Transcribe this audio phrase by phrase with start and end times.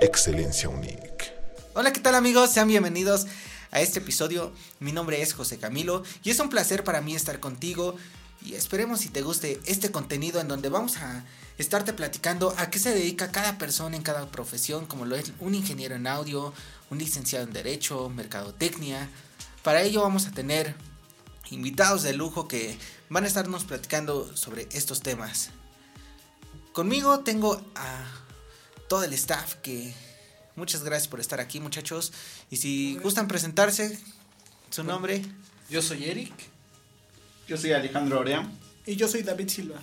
[0.00, 1.34] Excelencia Unique.
[1.74, 2.50] Hola, ¿qué tal amigos?
[2.50, 3.26] Sean bienvenidos
[3.72, 4.52] a este episodio.
[4.78, 7.96] Mi nombre es José Camilo y es un placer para mí estar contigo
[8.40, 11.24] y esperemos si te guste este contenido en donde vamos a
[11.58, 15.56] estarte platicando a qué se dedica cada persona en cada profesión, como lo es un
[15.56, 16.54] ingeniero en audio,
[16.90, 19.08] un licenciado en Derecho, Mercadotecnia.
[19.64, 20.76] Para ello vamos a tener
[21.50, 25.50] invitados de lujo que van a estarnos platicando sobre estos temas.
[26.72, 28.27] Conmigo tengo a
[28.88, 29.92] todo el staff que
[30.56, 32.12] muchas gracias por estar aquí muchachos
[32.50, 33.98] y si gustan presentarse
[34.70, 35.22] su nombre.
[35.70, 36.32] Yo soy Eric.
[37.46, 38.50] Yo soy Alejandro Orea.
[38.86, 39.80] Y yo soy David Silva.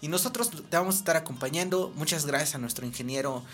[0.00, 1.92] Y nosotros te vamos a estar acompañando.
[1.96, 3.44] Muchas gracias a nuestro ingeniero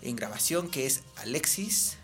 [0.00, 1.96] en grabación que es Alexis.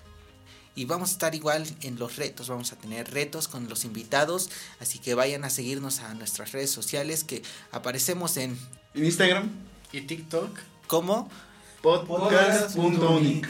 [0.75, 2.49] Y vamos a estar igual en los retos.
[2.49, 4.51] Vamos a tener retos con los invitados.
[4.81, 8.57] Así que vayan a seguirnos a nuestras redes sociales que aparecemos en
[8.95, 9.51] En Instagram,
[9.93, 10.57] Y TikTok.
[10.87, 11.29] como
[11.97, 13.49] podcast.unic.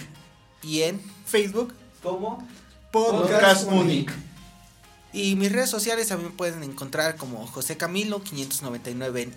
[0.62, 2.46] y en Facebook, como
[2.90, 4.12] Podcast Unic.
[5.12, 9.34] Y mis redes sociales también pueden encontrar como José Camilo 599 en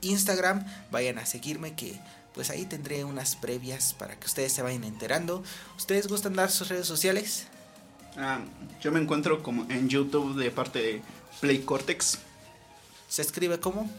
[0.00, 0.64] Instagram.
[0.90, 1.98] Vayan a seguirme que
[2.34, 5.42] pues ahí tendré unas previas para que ustedes se vayan enterando.
[5.76, 7.46] ¿Ustedes gustan dar sus redes sociales?
[8.16, 8.40] Ah,
[8.80, 11.02] yo me encuentro como en YouTube de parte de
[11.40, 12.18] Play Cortex.
[13.08, 13.90] Se escribe como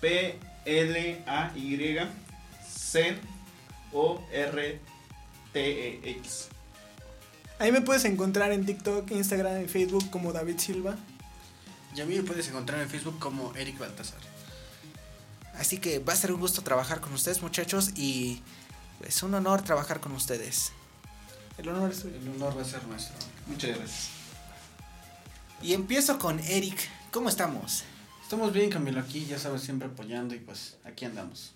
[0.00, 1.76] P L A Y
[2.94, 3.16] C
[3.92, 4.80] O R
[5.52, 6.46] T E X.
[7.58, 10.94] ahí me puedes encontrar en TikTok, Instagram y Facebook como David Silva.
[11.96, 14.20] Y a mí me puedes encontrar en Facebook como Eric Baltasar.
[15.54, 18.42] Así que va a ser un gusto trabajar con ustedes muchachos y
[19.04, 20.70] es un honor trabajar con ustedes.
[21.58, 22.04] El honor es.
[22.04, 23.16] El honor va a ser nuestro.
[23.48, 24.08] Muchas gracias.
[25.60, 26.78] Y empiezo con Eric.
[27.10, 27.82] ¿Cómo estamos?
[28.22, 31.54] Estamos bien, Camilo, aquí, ya sabes, siempre apoyando y pues aquí andamos.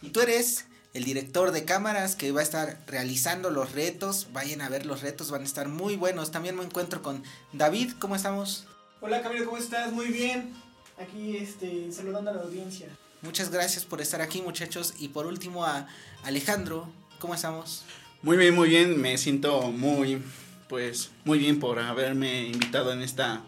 [0.00, 4.28] Y tú eres el director de cámaras que va a estar realizando los retos.
[4.32, 6.30] Vayan a ver los retos, van a estar muy buenos.
[6.30, 7.92] También me encuentro con David.
[7.98, 8.66] ¿Cómo estamos?
[9.00, 9.92] Hola Camilo, ¿cómo estás?
[9.92, 10.54] Muy bien.
[11.00, 12.88] Aquí este, saludando a la audiencia.
[13.22, 14.94] Muchas gracias por estar aquí muchachos.
[14.98, 15.86] Y por último a
[16.24, 16.88] Alejandro.
[17.18, 17.84] ¿Cómo estamos?
[18.22, 19.00] Muy bien, muy bien.
[19.00, 20.22] Me siento muy,
[20.68, 23.42] pues, muy bien por haberme invitado en esta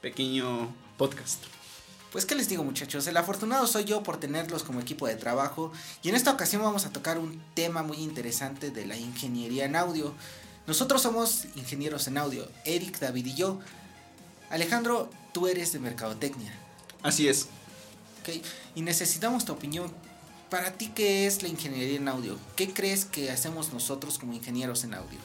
[0.00, 1.55] pequeño podcast.
[2.12, 5.72] Pues qué les digo muchachos, el afortunado soy yo por tenerlos como equipo de trabajo
[6.02, 9.76] y en esta ocasión vamos a tocar un tema muy interesante de la ingeniería en
[9.76, 10.14] audio.
[10.66, 13.60] Nosotros somos ingenieros en audio, Eric, David y yo.
[14.50, 16.52] Alejandro, tú eres de Mercadotecnia,
[17.02, 17.48] Así es.
[18.22, 18.44] ¿ok?
[18.74, 19.92] Y necesitamos tu opinión.
[20.50, 22.38] Para ti, ¿qué es la ingeniería en audio?
[22.54, 25.18] ¿Qué crees que hacemos nosotros como ingenieros en audio?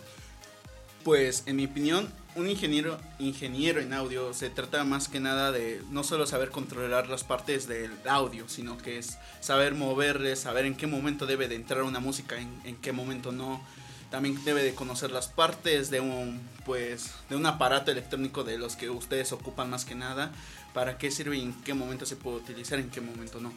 [1.04, 5.82] Pues, en mi opinión, un ingeniero, ingeniero en audio se trata más que nada de
[5.90, 10.76] no solo saber controlar las partes del audio, sino que es saber moverle, saber en
[10.76, 13.62] qué momento debe de entrar una música, en, en qué momento no.
[14.10, 18.76] También debe de conocer las partes de un, pues, de un aparato electrónico de los
[18.76, 20.32] que ustedes ocupan más que nada,
[20.74, 23.54] para qué sirve y en qué momento se puede utilizar, en qué momento no.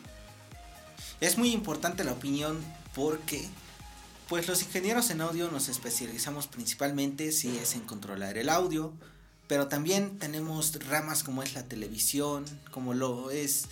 [1.21, 2.61] Es muy importante la opinión
[2.95, 3.49] porque
[4.29, 8.93] pues los ingenieros en audio nos especializamos principalmente si es en controlar el audio,
[9.47, 13.67] pero también tenemos ramas como es la televisión, como lo es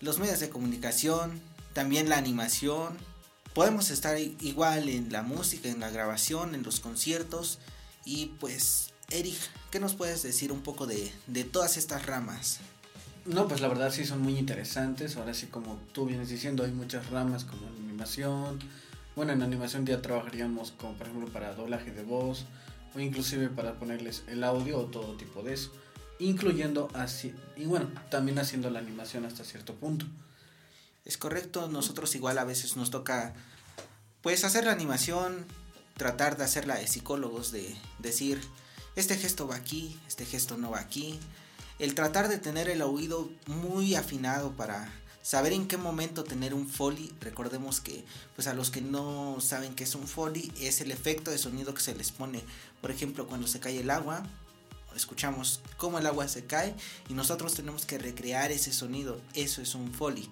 [0.00, 1.40] los medios de comunicación,
[1.72, 2.96] también la animación.
[3.52, 7.58] Podemos estar igual en la música, en la grabación, en los conciertos
[8.04, 9.36] y pues Eric,
[9.70, 12.60] ¿qué nos puedes decir un poco de, de todas estas ramas?
[13.26, 15.16] No, pues la verdad sí son muy interesantes.
[15.16, 18.58] Ahora sí, como tú vienes diciendo, hay muchas ramas como en animación.
[19.16, 22.46] Bueno, en animación ya trabajaríamos como por ejemplo para doblaje de voz
[22.94, 25.72] o inclusive para ponerles el audio o todo tipo de eso.
[26.18, 30.06] Incluyendo así, y bueno, también haciendo la animación hasta cierto punto.
[31.04, 33.34] Es correcto, nosotros igual a veces nos toca
[34.22, 35.44] pues hacer la animación,
[35.96, 38.40] tratar de hacerla de psicólogos, de decir,
[38.96, 41.18] este gesto va aquí, este gesto no va aquí.
[41.78, 44.90] El tratar de tener el oído muy afinado para
[45.24, 47.10] saber en qué momento tener un foley.
[47.20, 48.04] Recordemos que
[48.36, 51.72] pues a los que no saben qué es un foley es el efecto de sonido
[51.72, 52.44] que se les pone.
[52.82, 54.22] Por ejemplo, cuando se cae el agua,
[54.94, 56.74] escuchamos cómo el agua se cae
[57.08, 59.18] y nosotros tenemos que recrear ese sonido.
[59.32, 60.30] Eso es un foley.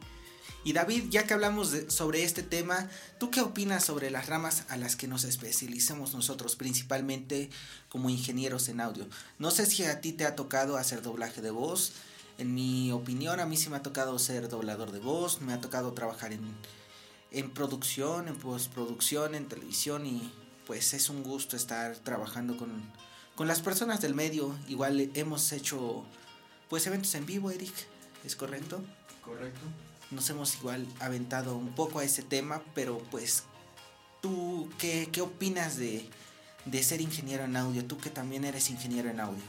[0.62, 2.88] Y David, ya que hablamos sobre este tema,
[3.18, 7.50] ¿tú qué opinas sobre las ramas a las que nos especializamos nosotros, principalmente
[7.88, 9.08] como ingenieros en audio?
[9.38, 11.94] No sé si a ti te ha tocado hacer doblaje de voz.
[12.38, 15.60] En mi opinión, a mí sí me ha tocado ser doblador de voz, me ha
[15.60, 16.42] tocado trabajar en,
[17.30, 20.32] en producción, en postproducción, en televisión y
[20.66, 22.70] pues es un gusto estar trabajando con,
[23.34, 24.54] con las personas del medio.
[24.68, 26.04] Igual hemos hecho
[26.68, 27.74] pues eventos en vivo, Eric,
[28.24, 28.82] ¿es correcto?
[29.24, 29.60] Correcto.
[30.10, 33.44] nos hemos igual aventado un poco a ese tema, pero pues
[34.20, 36.08] ¿tú qué, qué opinas de,
[36.64, 37.84] de ser ingeniero en audio?
[37.84, 39.42] Tú que también eres ingeniero en audio.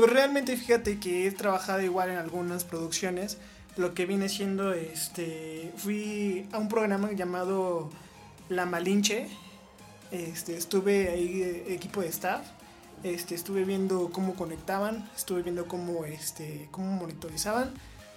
[0.00, 3.36] Pues realmente fíjate que he trabajado igual en algunas producciones.
[3.76, 7.90] Lo que viene siendo, este, fui a un programa llamado
[8.48, 9.28] La Malinche.
[10.10, 12.40] Este, estuve ahí eh, equipo de staff.
[13.02, 17.70] Este, estuve viendo cómo conectaban, estuve viendo cómo, este, cómo monitorizaban,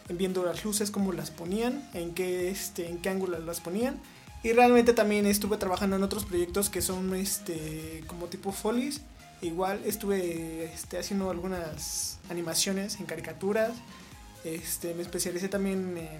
[0.07, 4.00] viendo las luces, cómo las ponían, en qué, este, en qué ángulo las ponían.
[4.41, 9.01] Y realmente también estuve trabajando en otros proyectos que son este, como tipo folies.
[9.43, 13.73] Igual estuve este, haciendo algunas animaciones en caricaturas.
[14.45, 16.19] Este, me especialicé también en,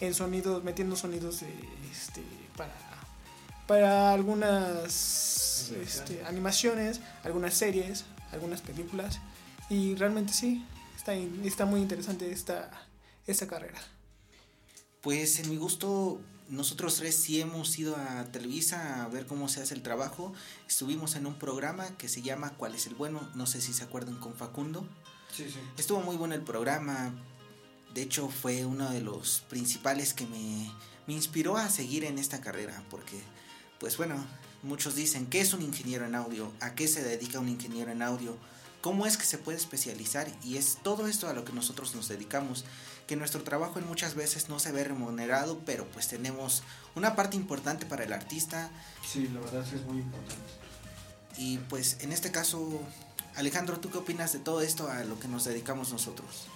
[0.00, 1.48] en sonidos, metiendo sonidos de,
[1.92, 2.22] este,
[2.56, 2.72] para,
[3.66, 9.20] para algunas este, animaciones, algunas series, algunas películas.
[9.68, 10.64] Y realmente sí,
[10.96, 12.70] está, está muy interesante esta,
[13.26, 13.80] esta carrera.
[15.02, 19.62] Pues en mi gusto, nosotros tres sí hemos ido a Televisa a ver cómo se
[19.62, 20.32] hace el trabajo.
[20.68, 23.28] Estuvimos en un programa que se llama ¿Cuál es el bueno?
[23.34, 24.86] No sé si se acuerdan con Facundo.
[25.34, 25.58] Sí, sí.
[25.78, 27.12] Estuvo muy bueno el programa.
[27.94, 30.70] De hecho, fue uno de los principales que me,
[31.06, 32.82] me inspiró a seguir en esta carrera.
[32.90, 33.20] Porque,
[33.80, 34.24] pues bueno,
[34.62, 36.52] muchos dicen, ¿qué es un ingeniero en audio?
[36.60, 38.36] ¿A qué se dedica un ingeniero en audio?
[38.80, 40.30] ¿Cómo es que se puede especializar?
[40.44, 42.64] Y es todo esto a lo que nosotros nos dedicamos.
[43.06, 46.62] Que nuestro trabajo en muchas veces no se ve remunerado, pero pues tenemos
[46.94, 48.70] una parte importante para el artista.
[49.06, 50.64] Sí, la verdad sí es muy importante.
[51.36, 52.80] Y pues en este caso,
[53.36, 56.46] Alejandro, ¿tú qué opinas de todo esto a lo que nos dedicamos nosotros?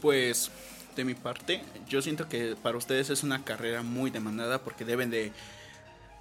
[0.00, 0.50] Pues
[0.96, 5.10] de mi parte, yo siento que para ustedes es una carrera muy demandada porque deben
[5.10, 5.32] de...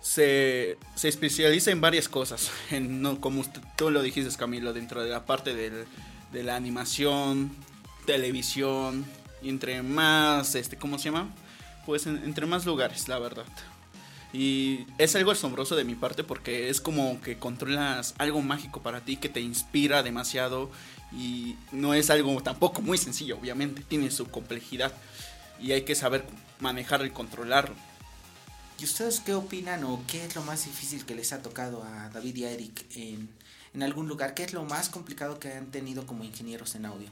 [0.01, 5.01] Se, se especializa en varias cosas, en, no, como usted, tú lo dijiste Camilo, dentro
[5.01, 5.85] de la parte del,
[6.33, 7.55] de la animación,
[8.05, 9.05] televisión,
[9.43, 11.29] y entre más, este, ¿cómo se llama?
[11.85, 13.45] Pues en, entre más lugares, la verdad.
[14.31, 19.01] Y es algo asombroso de mi parte porque es como que controlas algo mágico para
[19.01, 20.71] ti que te inspira demasiado
[21.11, 24.91] y no es algo tampoco muy sencillo, obviamente, tiene su complejidad
[25.61, 26.25] y hay que saber
[26.59, 27.75] manejarlo y controlarlo.
[28.79, 32.09] ¿Y ustedes qué opinan o qué es lo más difícil que les ha tocado a
[32.09, 33.29] David y a Eric en,
[33.75, 34.33] en algún lugar?
[34.33, 37.09] ¿Qué es lo más complicado que han tenido como ingenieros en audio?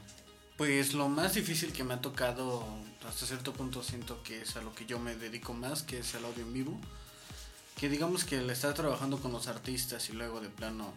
[0.62, 2.64] Pues lo más difícil que me ha tocado,
[3.08, 6.14] hasta cierto punto siento que es a lo que yo me dedico más, que es
[6.14, 6.80] el audio en vivo.
[7.80, 10.94] Que digamos que el estar trabajando con los artistas y luego de plano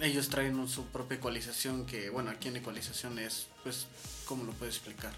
[0.00, 3.88] ellos traen su propia ecualización que, bueno, aquí en ecualización es, pues,
[4.26, 5.12] ¿cómo lo puedo explicar?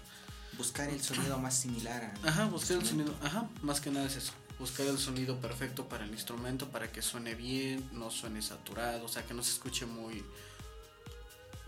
[0.57, 2.29] Buscar el sonido más similar a...
[2.29, 4.33] Ajá, buscar el sonido, ajá, más que nada es eso.
[4.57, 9.07] Buscar el sonido perfecto para el instrumento, para que suene bien, no suene saturado, o
[9.07, 10.25] sea, que no se escuche muy...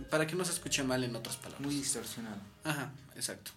[0.09, 1.62] Para que no se escuche mal en otras palabras.
[1.62, 2.42] Muy distorsionado.
[2.63, 3.51] Ajá, exacto.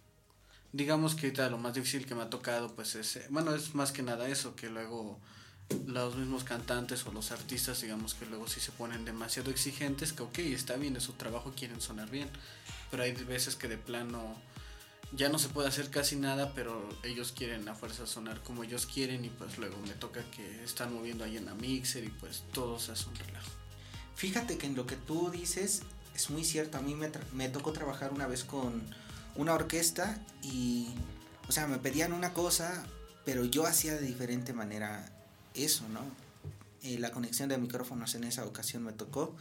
[0.72, 3.74] Digamos que ahorita lo más difícil que me ha tocado, pues es, eh, bueno, es
[3.74, 5.20] más que nada eso, que luego
[5.86, 10.22] los mismos cantantes o los artistas, digamos que luego sí se ponen demasiado exigentes, que
[10.22, 12.28] ok, está bien, es su trabajo, quieren sonar bien,
[12.90, 14.36] pero hay veces que de plano
[15.12, 18.86] ya no se puede hacer casi nada, pero ellos quieren a fuerza sonar como ellos
[18.86, 22.44] quieren y pues luego me toca que están moviendo ahí en la mixer y pues
[22.52, 23.50] todo se hace un relajo.
[24.16, 25.82] Fíjate que en lo que tú dices
[26.14, 28.82] es muy cierto, a mí me, me tocó trabajar una vez con
[29.36, 30.88] una orquesta y,
[31.48, 32.84] o sea, me pedían una cosa,
[33.24, 35.08] pero yo hacía de diferente manera
[35.54, 36.00] eso, ¿no?
[36.82, 39.34] Eh, la conexión de micrófonos en esa ocasión me tocó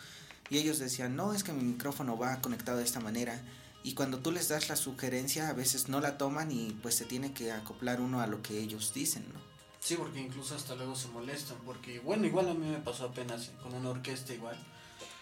[0.49, 3.41] y ellos decían, no, es que mi micrófono va conectado de esta manera.
[3.83, 7.05] Y cuando tú les das la sugerencia, a veces no la toman y pues se
[7.05, 9.41] tiene que acoplar uno a lo que ellos dicen, ¿no?
[9.81, 13.51] Sí, porque incluso hasta luego se molestan, porque bueno, igual a mí me pasó apenas
[13.61, 14.57] con una orquesta igual.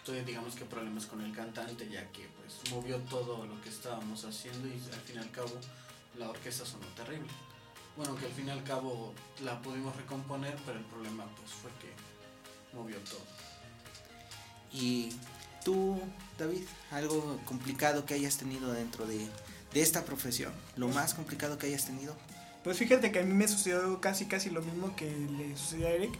[0.02, 4.24] Entonces digamos que problemas con el cantante, ya que pues movió todo lo que estábamos
[4.24, 5.52] haciendo y al fin y al cabo
[6.18, 7.28] la orquesta sonó terrible.
[7.96, 11.70] Bueno, que al fin y al cabo la pudimos recomponer, pero el problema pues fue
[11.80, 13.20] que movió todo.
[14.72, 15.12] Y
[15.64, 16.00] tú,
[16.36, 19.28] David, algo complicado que hayas tenido dentro de,
[19.72, 22.16] de esta profesión, lo más complicado que hayas tenido.
[22.64, 25.90] Pues fíjate que a mí me sucedió casi casi lo mismo que le sucedió a
[25.90, 26.12] Eric,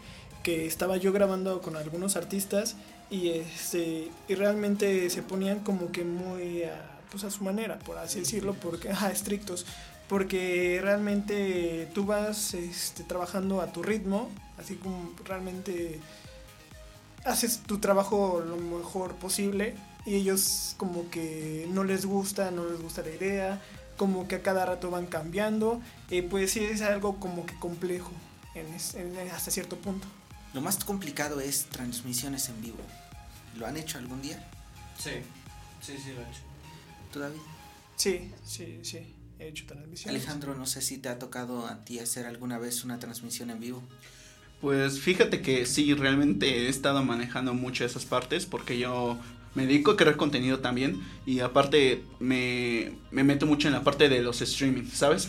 [0.43, 2.77] que estaba yo grabando con algunos artistas
[3.11, 7.99] y este y realmente se ponían como que muy a, pues a su manera, por
[7.99, 9.67] así decirlo, porque ajá, estrictos,
[10.09, 16.01] porque realmente tú vas este, trabajando a tu ritmo, así como realmente
[17.25, 22.81] haces tu trabajo lo mejor posible y ellos como que no les gusta, no les
[22.81, 23.61] gusta la idea,
[23.97, 25.81] como que a cada rato van cambiando,
[26.11, 28.11] y pues sí es algo como que complejo
[28.55, 28.67] en,
[29.01, 30.07] en, hasta cierto punto.
[30.55, 32.79] Lo más complicado es transmisiones en vivo.
[33.59, 34.49] ¿Lo han hecho algún día?
[34.99, 35.11] Sí,
[35.81, 36.41] sí, sí lo he hecho.
[37.13, 37.39] ¿Tú, David?
[37.97, 38.99] Sí, sí, sí,
[39.39, 40.23] he hecho transmisiones.
[40.23, 43.61] Alejandro, no sé si te ha tocado a ti hacer alguna vez una transmisión en
[43.61, 43.83] vivo.
[44.61, 49.19] Pues fíjate que sí, realmente he estado manejando mucho esas partes porque yo
[49.55, 54.09] me dedico a crear contenido también y aparte me, me meto mucho en la parte
[54.09, 55.29] de los streaming, ¿sabes?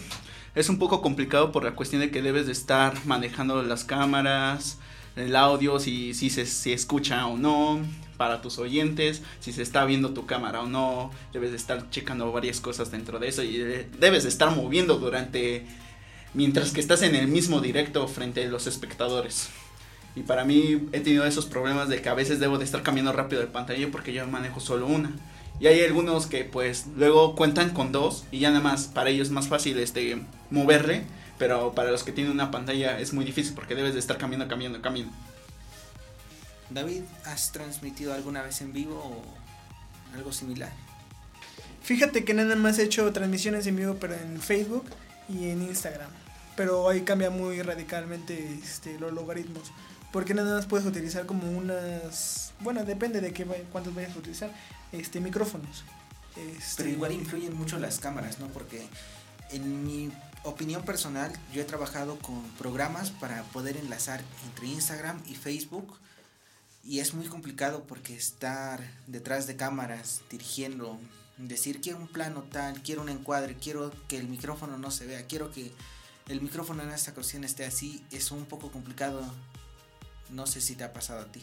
[0.56, 4.78] Es un poco complicado por la cuestión de que debes de estar manejando las cámaras,
[5.16, 7.80] el audio, si, si se si escucha o no,
[8.18, 12.32] para tus oyentes, si se está viendo tu cámara o no, debes de estar checando
[12.32, 15.66] varias cosas dentro de eso y debes de estar moviendo durante
[16.34, 19.50] mientras que estás en el mismo directo frente a los espectadores.
[20.16, 23.14] Y para mí he tenido esos problemas de que a veces debo de estar cambiando
[23.14, 25.12] rápido de pantalla porque yo manejo solo una.
[25.60, 29.28] Y hay algunos que pues luego cuentan con dos y ya nada más para ellos
[29.28, 30.18] es más fácil este
[30.50, 31.04] moverle,
[31.44, 34.48] pero para los que tienen una pantalla es muy difícil porque debes de estar cambiando,
[34.48, 35.14] cambiando, cambiando.
[36.70, 40.72] David, ¿has transmitido alguna vez en vivo o algo similar?
[41.82, 44.86] Fíjate que nada más he hecho transmisiones en vivo pero en Facebook
[45.28, 46.10] y en Instagram
[46.56, 49.74] pero ahí cambia muy radicalmente este, los logaritmos.
[50.14, 52.54] Porque nada más puedes utilizar como unas.
[52.62, 54.52] Bueno, depende de qué, cuántos vayas a utilizar.
[54.94, 55.84] Este, micrófonos.
[56.38, 58.48] Este, pero igual influyen mucho las cámaras, ¿no?
[58.48, 58.88] Porque
[59.50, 60.12] en mi
[60.44, 65.98] opinión personal, yo he trabajado con programas para poder enlazar entre Instagram y Facebook.
[66.84, 71.00] Y es muy complicado porque estar detrás de cámaras, dirigiendo,
[71.38, 75.26] decir quiero un plano tal, quiero un encuadre, quiero que el micrófono no se vea,
[75.26, 75.72] quiero que
[76.28, 79.22] el micrófono en esta ocasión esté así, es un poco complicado.
[80.30, 81.42] No sé si te ha pasado a ti.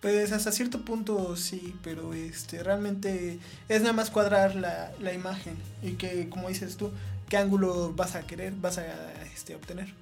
[0.00, 5.56] Pues hasta cierto punto sí, pero este realmente es nada más cuadrar la, la imagen
[5.80, 6.90] y que, como dices tú,
[7.32, 9.94] qué ángulo vas a querer, vas a este, obtener.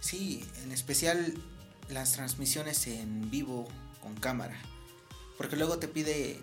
[0.00, 1.34] Sí, en especial
[1.90, 3.68] las transmisiones en vivo
[4.00, 4.56] con cámara.
[5.36, 6.40] Porque luego te pide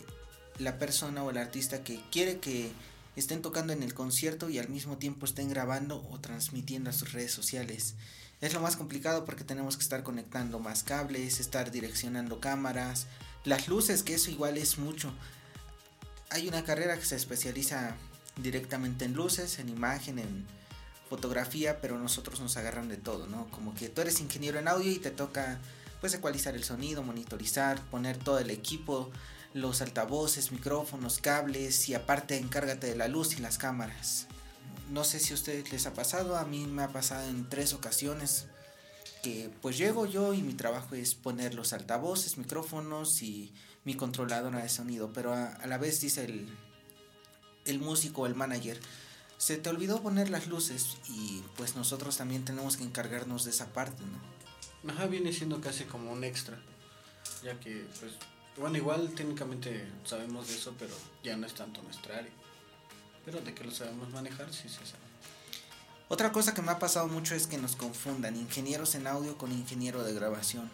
[0.59, 2.71] la persona o el artista que quiere que
[3.15, 7.13] estén tocando en el concierto y al mismo tiempo estén grabando o transmitiendo a sus
[7.13, 7.95] redes sociales.
[8.39, 13.07] Es lo más complicado porque tenemos que estar conectando más cables, estar direccionando cámaras,
[13.45, 15.11] las luces, que eso igual es mucho.
[16.29, 17.97] Hay una carrera que se especializa
[18.38, 20.45] directamente en luces, en imagen, en
[21.09, 23.47] fotografía, pero nosotros nos agarran de todo, ¿no?
[23.51, 25.59] Como que tú eres ingeniero en audio y te toca
[26.00, 29.11] pues ecualizar el sonido, monitorizar, poner todo el equipo,
[29.53, 34.27] los altavoces, micrófonos, cables y aparte encárgate de la luz y las cámaras.
[34.89, 37.73] No sé si a ustedes les ha pasado, a mí me ha pasado en tres
[37.73, 38.47] ocasiones
[39.21, 44.63] que pues llego yo y mi trabajo es poner los altavoces, micrófonos y mi controladora
[44.63, 46.50] de sonido, pero a, la vez dice el,
[47.65, 48.79] el músico o el manager,
[49.37, 53.73] se te olvidó poner las luces y pues nosotros también tenemos que encargarnos de esa
[53.73, 54.91] parte, ¿no?
[54.91, 56.59] Ajá, viene siendo casi como un extra,
[57.43, 58.13] ya que pues
[58.57, 62.31] bueno, igual técnicamente sabemos de eso, pero ya no es tanto nuestra área.
[63.25, 65.11] Pero de que lo sabemos manejar, sí se sabe.
[66.09, 69.51] Otra cosa que me ha pasado mucho es que nos confundan ingenieros en audio con
[69.51, 70.69] ingeniero de grabación.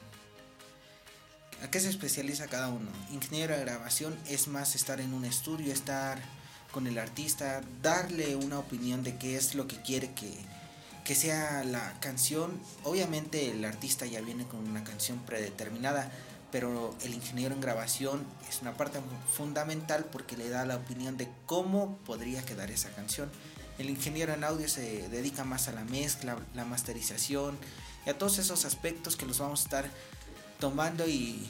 [1.64, 2.90] ¿A qué se especializa cada uno?
[3.12, 6.20] Ingeniero de grabación es más estar en un estudio, estar
[6.72, 10.34] con el artista, darle una opinión de qué es lo que quiere que,
[11.04, 12.60] que sea la canción.
[12.84, 16.12] Obviamente el artista ya viene con una canción predeterminada,
[16.52, 19.00] pero el ingeniero en grabación es una parte
[19.34, 23.30] fundamental porque le da la opinión de cómo podría quedar esa canción.
[23.78, 27.58] El ingeniero en audio se dedica más a la mezcla, la masterización
[28.06, 29.90] y a todos esos aspectos que los vamos a estar
[30.60, 31.48] tomando y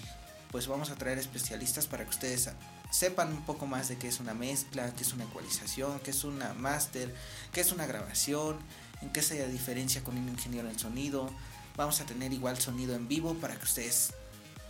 [0.52, 2.50] pues vamos a traer especialistas para que ustedes
[2.90, 6.24] sepan un poco más de qué es una mezcla, qué es una ecualización, qué es
[6.24, 7.14] una master,
[7.52, 8.58] qué es una grabación,
[9.02, 11.30] en qué se diferencia con un ingeniero en sonido.
[11.76, 14.14] Vamos a tener igual sonido en vivo para que ustedes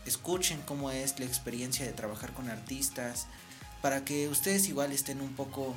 [0.05, 3.27] escuchen cómo es la experiencia de trabajar con artistas,
[3.81, 5.75] para que ustedes igual estén un poco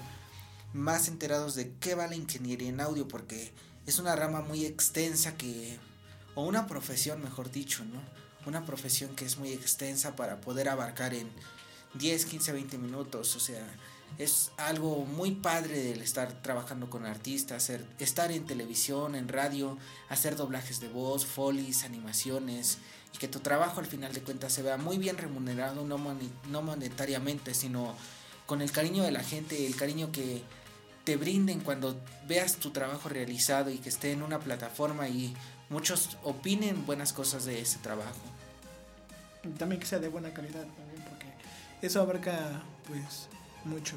[0.72, 3.52] más enterados de qué va la ingeniería en audio, porque
[3.86, 5.78] es una rama muy extensa que,
[6.34, 8.00] o una profesión mejor dicho, ¿no?
[8.46, 11.28] Una profesión que es muy extensa para poder abarcar en
[11.94, 13.66] 10, 15, 20 minutos, o sea,
[14.18, 19.78] es algo muy padre el estar trabajando con artistas, hacer, estar en televisión, en radio,
[20.08, 22.78] hacer doblajes de voz, folies, animaciones,
[23.14, 25.98] y que tu trabajo al final de cuentas se vea muy bien remunerado, no,
[26.48, 27.94] no monetariamente, sino
[28.46, 30.42] con el cariño de la gente, el cariño que
[31.04, 35.34] te brinden cuando veas tu trabajo realizado y que esté en una plataforma y
[35.68, 38.20] muchos opinen buenas cosas de ese trabajo.
[39.58, 40.66] también que sea de buena calidad,
[41.82, 43.28] eso abarca pues
[43.64, 43.96] mucho.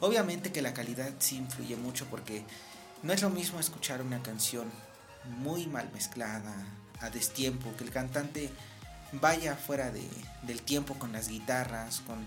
[0.00, 2.44] Obviamente que la calidad sí influye mucho porque
[3.02, 4.70] no es lo mismo escuchar una canción
[5.38, 6.54] muy mal mezclada,
[7.00, 8.50] a destiempo, que el cantante
[9.12, 10.08] vaya fuera de,
[10.42, 12.24] del tiempo con las guitarras, con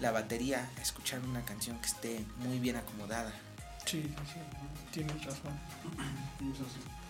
[0.00, 3.32] la batería, a escuchar una canción que esté muy bien acomodada.
[3.84, 4.40] Sí, sí,
[4.92, 5.58] tienes razón.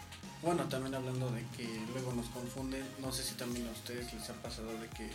[0.42, 4.28] Bueno, también hablando de que luego nos confunden, no sé si también a ustedes les
[4.28, 5.08] ha pasado de que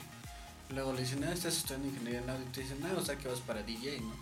[0.69, 3.17] luego le dicen, ah, estás estudiando ingeniería en audio y te dicen, ah, o sea
[3.17, 4.13] que vas para DJ, ¿no?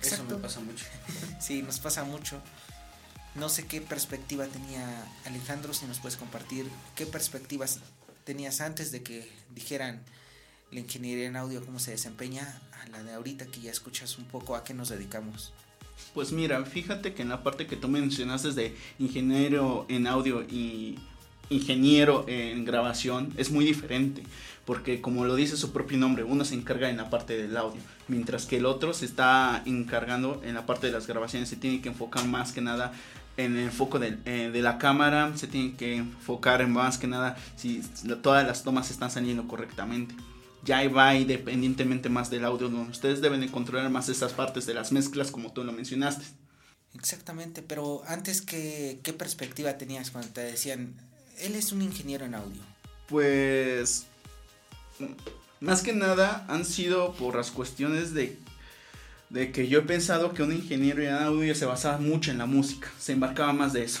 [0.00, 0.84] Eso me pasa mucho.
[1.40, 2.40] Sí, nos pasa mucho.
[3.34, 7.80] No sé qué perspectiva tenía Alejandro, si nos puedes compartir qué perspectivas
[8.24, 10.02] tenías antes de que dijeran
[10.70, 14.24] la ingeniería en audio, cómo se desempeña, a la de ahorita que ya escuchas un
[14.24, 15.52] poco a qué nos dedicamos.
[16.14, 20.98] Pues mira, fíjate que en la parte que tú mencionaste de ingeniero en audio y
[21.50, 24.22] ingeniero en grabación es muy diferente,
[24.64, 27.80] porque como lo dice su propio nombre, uno se encarga en la parte del audio,
[28.08, 31.80] mientras que el otro se está encargando en la parte de las grabaciones, se tiene
[31.80, 32.92] que enfocar más que nada
[33.36, 37.06] en el foco de, eh, de la cámara, se tiene que enfocar en más que
[37.06, 37.82] nada si
[38.22, 40.14] todas las tomas están saliendo correctamente
[40.64, 44.74] ya va independientemente más del audio, donde ustedes deben de controlar más esas partes de
[44.74, 46.24] las mezclas como tú lo mencionaste.
[46.94, 50.94] Exactamente, pero antes, ¿qué, qué perspectiva tenías cuando te decían,
[51.38, 52.62] él es un ingeniero en audio?
[53.08, 54.06] Pues,
[55.60, 58.38] más que nada han sido por las cuestiones de,
[59.30, 62.46] de que yo he pensado que un ingeniero en audio se basaba mucho en la
[62.46, 64.00] música, se embarcaba más de eso.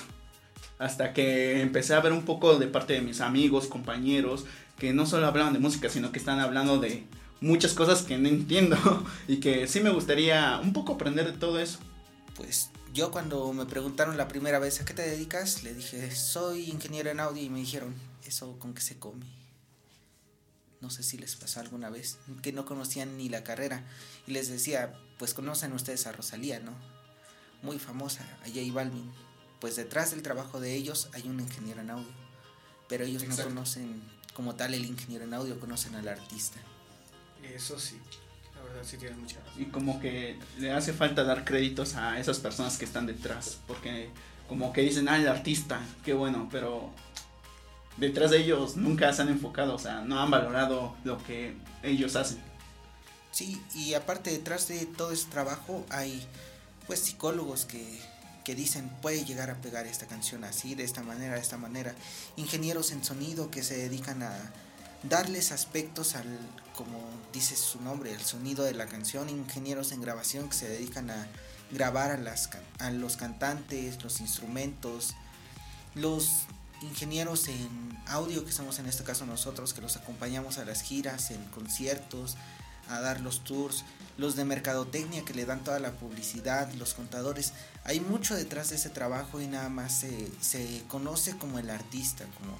[0.78, 4.44] Hasta que empecé a ver un poco de parte de mis amigos, compañeros,
[4.78, 7.04] que no solo hablaban de música, sino que están hablando de
[7.40, 8.76] muchas cosas que no entiendo
[9.28, 11.78] y que sí me gustaría un poco aprender de todo eso.
[12.34, 16.70] Pues yo cuando me preguntaron la primera vez a qué te dedicas, le dije, soy
[16.70, 17.94] ingeniero en audio y me dijeron,
[18.24, 19.24] ¿eso con qué se come?
[20.80, 23.84] No sé si les pasó alguna vez, que no conocían ni la carrera.
[24.26, 26.72] Y les decía, pues conocen ustedes a Rosalía, ¿no?
[27.62, 29.10] Muy famosa, a J Balvin.
[29.60, 32.12] Pues detrás del trabajo de ellos hay un ingeniero en audio.
[32.88, 33.44] Pero ellos Exacto.
[33.44, 34.02] no conocen
[34.34, 36.58] como tal el ingeniero en audio, conocen al artista.
[37.44, 37.98] Eso sí,
[38.54, 39.62] la verdad sí tienes mucha razón.
[39.62, 44.10] Y como que le hace falta dar créditos a esas personas que están detrás, porque
[44.48, 46.90] como que dicen, ah, el artista, qué bueno, pero
[47.96, 52.16] detrás de ellos nunca se han enfocado, o sea, no han valorado lo que ellos
[52.16, 52.38] hacen.
[53.30, 56.26] Sí, y aparte detrás de todo ese trabajo hay
[56.86, 58.00] pues psicólogos que,
[58.44, 61.94] que dicen puede llegar a pegar esta canción así, de esta manera, de esta manera.
[62.36, 64.52] Ingenieros en sonido que se dedican a
[65.02, 66.26] darles aspectos al,
[66.76, 66.98] como
[67.32, 69.28] dice su nombre, al sonido de la canción.
[69.28, 71.26] Ingenieros en grabación que se dedican a
[71.70, 75.14] grabar a, las, a los cantantes, los instrumentos.
[75.94, 76.46] Los
[76.82, 81.30] ingenieros en audio que somos en este caso nosotros, que los acompañamos a las giras,
[81.30, 82.36] en conciertos,
[82.88, 83.84] a dar los tours,
[84.18, 87.52] los de mercadotecnia que le dan toda la publicidad, los contadores.
[87.84, 92.24] Hay mucho detrás de ese trabajo y nada más se, se conoce como el artista,
[92.38, 92.56] como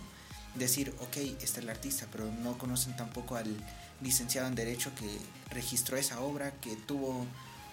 [0.54, 3.54] decir, ok, está es el artista, pero no conocen tampoco al
[4.00, 5.18] licenciado en Derecho que
[5.50, 7.26] registró esa obra, que tuvo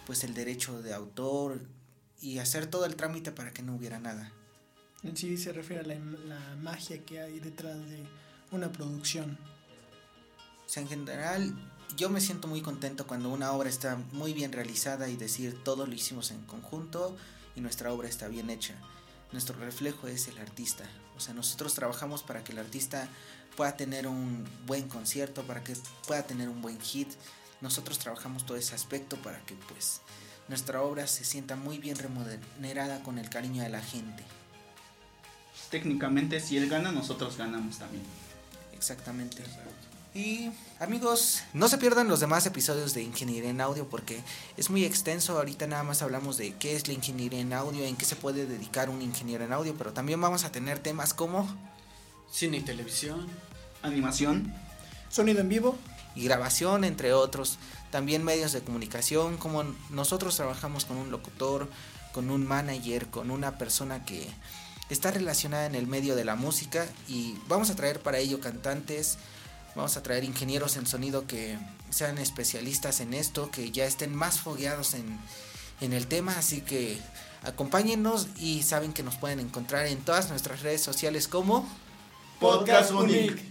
[0.05, 1.61] pues el derecho de autor
[2.21, 4.31] y hacer todo el trámite para que no hubiera nada.
[5.03, 8.03] En sí se refiere a la, la magia que hay detrás de
[8.51, 9.37] una producción.
[10.65, 11.55] O sea, en general,
[11.95, 15.85] yo me siento muy contento cuando una obra está muy bien realizada y decir todo
[15.85, 17.15] lo hicimos en conjunto
[17.55, 18.75] y nuestra obra está bien hecha.
[19.31, 20.85] Nuestro reflejo es el artista.
[21.15, 23.07] O sea, nosotros trabajamos para que el artista
[23.55, 25.75] pueda tener un buen concierto, para que
[26.07, 27.09] pueda tener un buen hit.
[27.61, 30.01] Nosotros trabajamos todo ese aspecto para que pues
[30.47, 34.23] nuestra obra se sienta muy bien remunerada con el cariño de la gente.
[35.69, 38.03] Técnicamente, si él gana, nosotros ganamos también.
[38.73, 39.43] Exactamente.
[40.19, 40.51] Y
[40.81, 44.19] amigos, no se pierdan los demás episodios de Ingeniería en Audio porque
[44.57, 45.37] es muy extenso.
[45.37, 48.45] Ahorita nada más hablamos de qué es la ingeniería en audio, en qué se puede
[48.45, 51.47] dedicar un ingeniero en audio, pero también vamos a tener temas como
[52.29, 53.29] Cine y televisión.
[53.81, 54.53] Animación,
[55.07, 55.77] Sonido en vivo.
[56.15, 57.57] y grabación, entre otros.
[57.89, 61.69] También medios de comunicación, como nosotros trabajamos con un locutor,
[62.11, 64.27] con un manager, con una persona que
[64.89, 69.17] está relacionada en el medio de la música y vamos a traer para ello cantantes,
[69.79, 71.57] vamos a traer ingenieros en sonido que
[71.89, 75.17] sean especialistas en esto, que ya estén más fogueados en,
[75.79, 76.97] en el tema, así que
[77.43, 81.65] acompáñennos y saben que nos pueden encontrar en todas nuestras redes sociales como
[82.41, 83.41] Podcast Unique,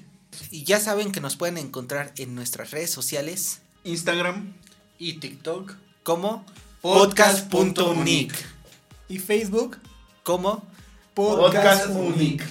[0.50, 4.52] y ya saben que nos pueden encontrar en nuestras redes sociales Instagram,
[4.98, 5.76] Y TikTok.
[6.02, 6.44] como
[6.82, 7.48] Podcast.unique.
[7.50, 8.36] podcast.unique,
[9.08, 9.78] Y Facebook.
[10.24, 10.62] como
[11.14, 12.44] Podcast Unique.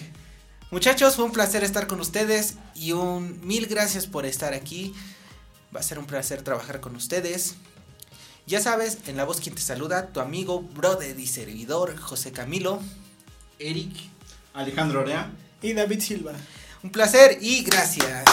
[0.69, 4.93] Muchachos, fue un placer estar con ustedes y un mil gracias por estar aquí.
[5.73, 7.55] Va a ser un placer trabajar con ustedes.
[8.47, 12.81] Ya sabes, en la voz quien te saluda, tu amigo, brother y servidor, José Camilo.
[13.59, 13.95] Eric.
[14.53, 15.31] Alejandro Orea.
[15.61, 16.33] Y David Silva.
[16.83, 18.25] Un placer y gracias.